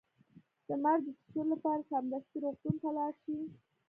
[0.67, 3.37] د مار د چیچلو لپاره سمدستي روغتون ته لاړ شئ